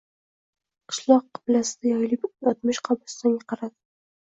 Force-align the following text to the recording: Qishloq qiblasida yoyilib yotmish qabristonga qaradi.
Qishloq 0.93 1.27
qiblasida 1.39 1.93
yoyilib 1.93 2.27
yotmish 2.49 2.83
qabristonga 2.91 3.49
qaradi. 3.55 3.79